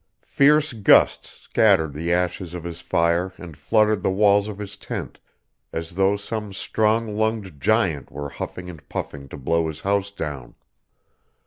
Fierce 0.33 0.73
gusts 0.73 1.29
scattered 1.41 1.93
the 1.93 2.11
ashes 2.11 2.55
of 2.55 2.63
his 2.63 2.81
fire 2.81 3.33
and 3.37 3.55
fluttered 3.55 4.01
the 4.01 4.09
walls 4.09 4.47
of 4.47 4.57
his 4.57 4.75
tent 4.75 5.19
as 5.71 5.91
though 5.91 6.15
some 6.15 6.51
strong 6.53 7.15
lunged 7.15 7.61
giant 7.61 8.11
were 8.11 8.29
huffing 8.29 8.67
and 8.67 8.89
puffing 8.89 9.27
to 9.27 9.37
blow 9.37 9.67
his 9.67 9.81
house 9.81 10.09
down. 10.09 10.55